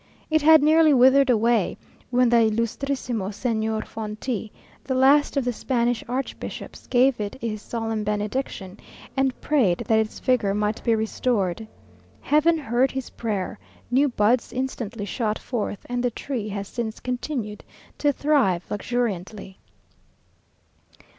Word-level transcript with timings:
It 0.31 0.41
had 0.41 0.63
nearly 0.63 0.95
withered 0.95 1.29
away, 1.29 1.77
when 2.09 2.27
the 2.29 2.37
Ylustrisimo 2.37 3.29
Señor 3.29 3.85
Fonti, 3.85 4.49
the 4.83 4.95
last 4.95 5.37
of 5.37 5.45
the 5.45 5.53
Spanish 5.53 6.03
archbishops, 6.09 6.87
gave 6.87 7.19
it 7.21 7.35
his 7.39 7.61
solemn 7.61 8.03
benediction, 8.03 8.79
and 9.15 9.39
prayed 9.41 9.83
that 9.87 9.99
its 9.99 10.19
vigour 10.19 10.55
might 10.55 10.83
be 10.83 10.95
restored. 10.95 11.67
Heaven 12.19 12.57
heard 12.57 12.89
his 12.89 13.11
prayer; 13.11 13.59
new 13.91 14.09
buds 14.09 14.51
instantly 14.51 15.05
shot 15.05 15.37
forth, 15.37 15.85
and 15.87 16.01
the 16.01 16.09
tree 16.09 16.49
has 16.49 16.67
since 16.67 16.99
continued 16.99 17.63
to 17.99 18.11
thrive 18.11 18.65
luxuriantly. 18.71 19.59